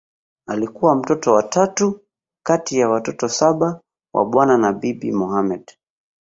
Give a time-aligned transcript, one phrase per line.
[0.47, 1.99] Alikuwa mtoto wa tatu
[2.45, 3.81] kati ya watoto saba
[4.15, 5.71] wa Bwana na Bibi Mohamed